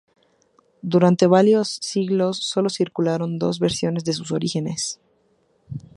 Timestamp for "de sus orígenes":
4.03-4.99